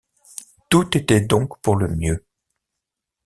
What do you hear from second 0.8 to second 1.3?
était